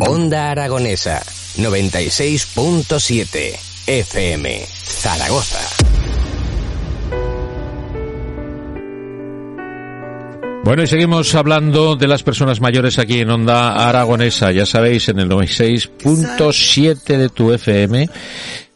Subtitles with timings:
[0.00, 1.22] Onda Aragonesa
[1.58, 5.60] 96.7 FM Zaragoza.
[10.64, 15.18] Bueno, y seguimos hablando de las personas mayores aquí en Onda Aragonesa, ya sabéis, en
[15.18, 18.08] el 96.7 de tu FM.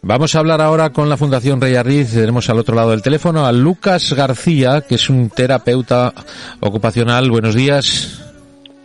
[0.02, 2.12] Vamos a hablar ahora con la Fundación Rey Arriz.
[2.12, 6.12] Tenemos al otro lado del teléfono a Lucas García, que es un terapeuta
[6.60, 7.30] ocupacional.
[7.30, 8.23] Buenos días.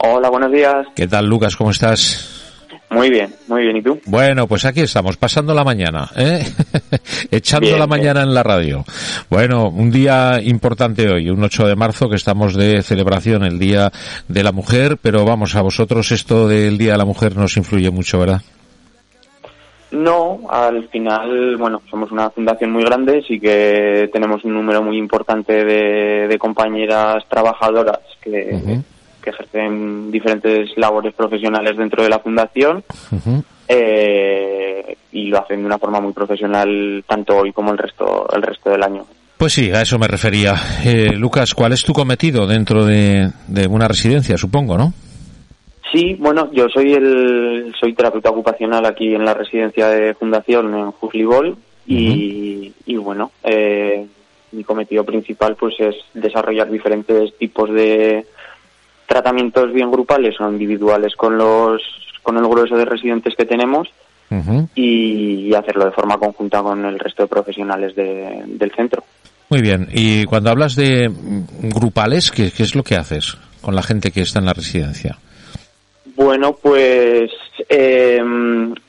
[0.01, 0.87] Hola, buenos días.
[0.95, 1.55] ¿Qué tal, Lucas?
[1.55, 2.35] ¿Cómo estás?
[2.89, 3.77] Muy bien, muy bien.
[3.77, 3.99] ¿Y tú?
[4.05, 6.41] Bueno, pues aquí estamos, pasando la mañana, ¿eh?
[7.31, 7.99] echando Bien, la bien.
[7.99, 8.83] mañana en la radio.
[9.29, 13.91] Bueno, un día importante hoy, un 8 de marzo, que estamos de celebración, el Día
[14.27, 17.91] de la Mujer, pero vamos, a vosotros esto del Día de la Mujer nos influye
[17.91, 18.41] mucho, ¿verdad?
[19.91, 24.97] No, al final, bueno, somos una fundación muy grande, sí que tenemos un número muy
[24.97, 28.81] importante de, de compañeras trabajadoras que.
[29.29, 32.83] Que ejercen diferentes labores profesionales dentro de la fundación
[33.67, 38.41] eh, y lo hacen de una forma muy profesional tanto hoy como el resto el
[38.41, 39.05] resto del año.
[39.37, 40.55] Pues sí, a eso me refería.
[40.83, 44.93] Eh, Lucas, ¿cuál es tu cometido dentro de, de una residencia, supongo, no?
[45.91, 50.91] Sí, bueno, yo soy el soy terapeuta ocupacional aquí en la residencia de fundación en
[50.91, 54.05] Juslibol y, y bueno, eh,
[54.51, 58.25] mi cometido principal pues es desarrollar diferentes tipos de
[59.09, 61.81] tratamientos bien grupales o individuales con los
[62.23, 63.87] con el grueso de residentes que tenemos
[64.75, 69.03] y, y hacerlo de forma conjunta con el resto de profesionales de- del centro.
[69.49, 69.87] Muy bien.
[69.91, 71.09] Y cuando hablas de
[71.63, 75.17] grupales, ¿qué, qué es lo que haces con la gente que está en la residencia?
[76.21, 77.31] Bueno, pues
[77.69, 78.21] eh,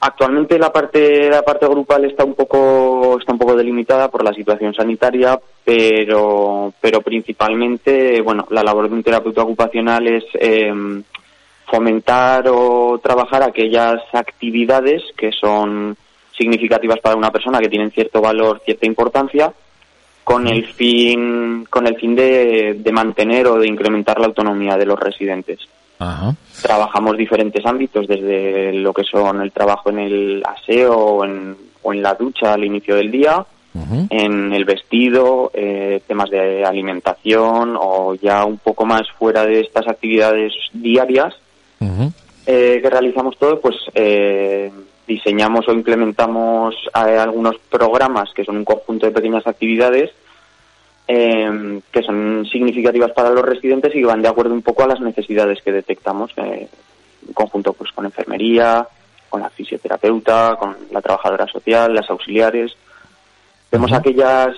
[0.00, 4.32] actualmente la parte la parte grupal está un poco está un poco delimitada por la
[4.32, 10.74] situación sanitaria, pero pero principalmente bueno la labor de un terapeuta ocupacional es eh,
[11.66, 15.96] fomentar o trabajar aquellas actividades que son
[16.36, 19.52] significativas para una persona que tienen cierto valor, cierta importancia,
[20.24, 24.86] con el fin con el fin de, de mantener o de incrementar la autonomía de
[24.86, 25.60] los residentes
[26.00, 26.34] Ajá.
[26.62, 31.92] trabajamos diferentes ámbitos, desde lo que son el trabajo en el aseo o en, o
[31.92, 33.44] en la ducha al inicio del día,
[34.10, 39.86] en el vestido, eh, temas de alimentación o ya un poco más fuera de estas
[39.86, 41.34] actividades diarias
[42.46, 44.72] eh, que realizamos todo, pues eh,
[45.06, 50.10] diseñamos o implementamos eh, algunos programas que son un conjunto de pequeñas actividades
[51.12, 55.00] eh, que son significativas para los residentes y van de acuerdo un poco a las
[55.00, 56.68] necesidades que detectamos eh,
[57.26, 58.86] en conjunto pues con enfermería,
[59.28, 62.76] con la fisioterapeuta, con la trabajadora social, las auxiliares.
[63.72, 64.54] Vemos aquellas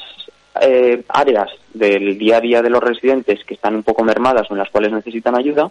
[0.60, 4.52] eh, áreas del día a día de los residentes que están un poco mermadas o
[4.52, 5.70] en las cuales necesitan ayuda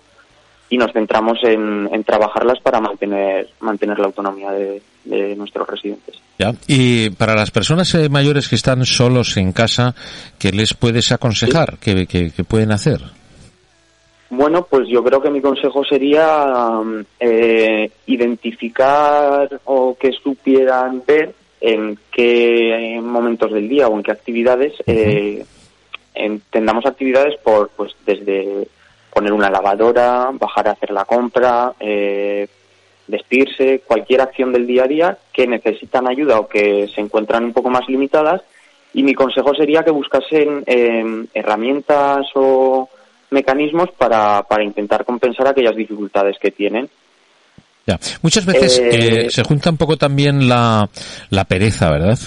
[0.68, 6.20] y nos centramos en, en trabajarlas para mantener mantener la autonomía de, de nuestros residentes.
[6.41, 6.53] Ya.
[6.68, 9.94] Y para las personas eh, mayores que están solos en casa,
[10.40, 11.78] ¿qué les puedes aconsejar?
[11.79, 13.00] ¿Qué, qué- qué pueden hacer?
[14.31, 16.46] Bueno, pues yo creo que mi consejo sería
[16.84, 24.12] mm, eh, identificar o que supieran ver en qué momentos del día o en qué
[24.12, 25.46] actividades eh,
[26.16, 28.68] entendamos actividades por pues desde
[29.13, 32.47] poner una lavadora, bajar a hacer la compra, eh,
[33.12, 37.54] vestirse, cualquier acción del día a día que necesitan ayuda o que se encuentran un
[37.54, 38.42] poco más limitadas.
[38.94, 42.90] Y mi consejo sería que buscasen eh, herramientas o
[43.30, 46.90] mecanismos para, para intentar compensar aquellas dificultades que tienen.
[47.88, 47.98] Ya.
[48.22, 48.90] Muchas veces Eh,
[49.26, 50.90] eh, se junta un poco también la,
[51.30, 52.18] la pereza, ¿verdad?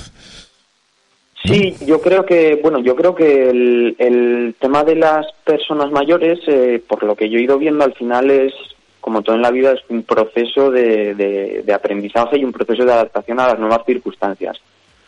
[1.45, 6.39] Sí, yo creo que, bueno, yo creo que el, el tema de las personas mayores,
[6.47, 8.55] eh, por lo que yo he ido viendo, al final es,
[9.05, 12.87] como todo en la vida, es un proceso de, de- de aprendizaje y un proceso
[12.87, 14.57] de adaptación a las nuevas circunstancias.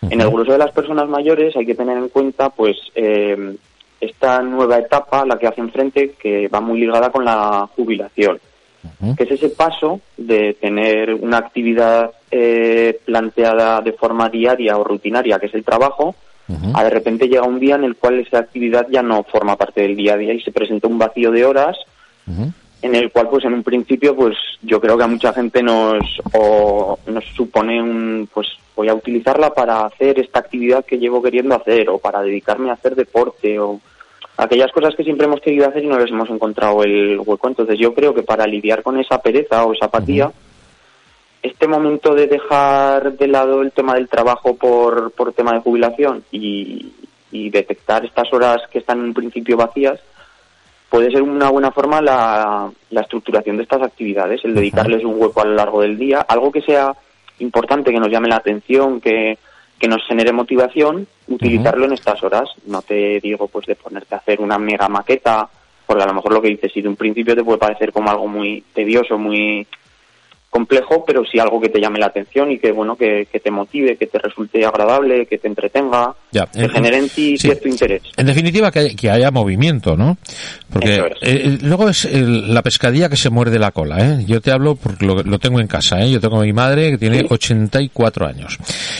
[0.02, 3.56] En el grueso de las personas mayores hay que tener en cuenta, pues, eh,
[3.98, 8.38] esta nueva etapa a la que hacen frente, que va muy ligada con la jubilación
[9.16, 15.38] que es ese paso de tener una actividad eh, planteada de forma diaria o rutinaria,
[15.41, 16.15] que es el trabajo,
[16.76, 19.80] a de repente llega un día en el cual esa actividad ya no forma parte
[19.82, 21.76] del día a día y se presenta un vacío de horas.
[22.86, 25.98] En el cual pues en un principio pues yo creo que a mucha gente nos
[26.33, 28.47] o nos supone un pues
[28.77, 32.74] voy a utilizarla para hacer esta actividad que llevo queriendo hacer o para dedicarme a
[32.74, 33.80] hacer deporte o
[34.36, 37.48] aquellas cosas que siempre hemos querido hacer y no les hemos encontrado el hueco.
[37.48, 40.30] Entonces yo creo que para lidiar con esa pereza o esa apatía
[41.42, 46.24] este momento de dejar de lado el tema del trabajo por, por tema de jubilación
[46.33, 46.92] y,
[47.30, 50.00] y detectar estas horas que están en un principio vacías
[50.88, 55.41] puede ser una buena forma la, la estructuración de estas actividades, el dedicarles un hueco
[55.41, 56.94] a lo largo del día, algo que sea
[57.38, 59.38] importante, que nos llame la atención, que,
[59.78, 62.48] que nos genere motivación, utilizarlo en estas horas.
[62.66, 65.48] No te digo pues de ponerte a hacer una mega maqueta,
[65.86, 68.10] porque a lo mejor lo que dices, si de un principio te puede parecer como
[68.10, 69.66] algo muy tedioso, muy
[70.50, 73.97] complejo, pero sí algo que te llame la atención y que bueno que, te motive,
[73.97, 78.02] que te resulte agradable, que te entretenga, que en ti cierto interés.
[78.16, 80.18] En definitiva, que, haya movimiento, ¿no?
[80.70, 84.24] Porque eh, eh, luego es la pescadilla que se muerde la cola, ¿eh?
[84.26, 86.10] Yo te hablo porque lo, tengo en casa, ¿eh?
[86.10, 88.58] Yo tengo a mi madre que tiene 84 años.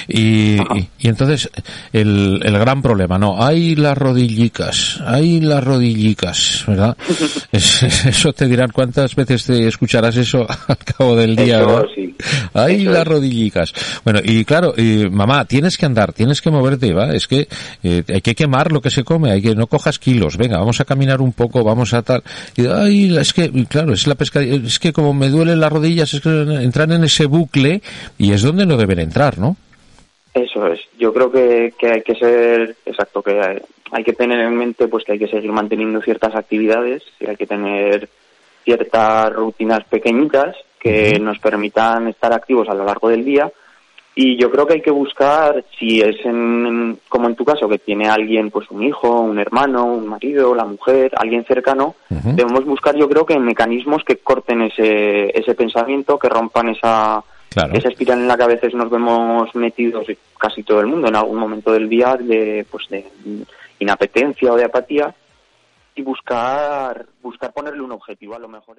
[0.09, 1.51] Y, y, entonces,
[1.93, 3.43] el, el gran problema, ¿no?
[3.43, 6.97] Hay las rodillicas, hay las rodillicas, ¿verdad?
[7.53, 11.65] eso te dirán cuántas veces te escucharás eso al cabo del día
[12.55, 13.73] Ahí las rodillicas.
[14.05, 14.75] Bueno, y claro,
[15.11, 17.16] mamá, tienes que andar, tienes que moverte, ¿va?
[17.17, 17.49] Es que
[17.83, 20.81] eh, hay que quemar lo que se come, hay que no cojas kilos, venga, vamos
[20.81, 22.23] a caminar un poco, vamos a tal.
[22.57, 26.13] Y, ay, es que, claro, es la pesca, es que como me duelen las rodillas,
[26.15, 27.83] es que entran en ese bucle
[28.19, 29.57] y es donde no deben entrar, ¿no?
[30.35, 30.81] Eso es.
[30.99, 33.59] Yo creo que, que hay que ser, exacto, que hay,
[33.91, 37.37] hay, que tener en mente pues que hay que seguir manteniendo ciertas actividades y hay
[37.37, 38.09] que tener
[38.65, 43.51] ciertas rutinas pequeñitas que nos permitan estar activos a lo largo del día.
[44.19, 47.79] Y yo creo que hay que buscar, si es en, como en tu caso, que
[47.79, 52.97] tiene alguien, pues un hijo, un hermano, un marido, la mujer, alguien cercano, debemos buscar,
[52.97, 57.23] yo creo que mecanismos que corten ese, ese pensamiento, que rompan esa,
[57.75, 60.07] esa espiral en la que a veces nos vemos metidos
[60.39, 63.05] casi todo el mundo en algún momento del día de, pues de
[63.81, 65.15] inapetencia o de apatía
[65.95, 68.79] y buscar, buscar ponerle un objetivo a lo mejor.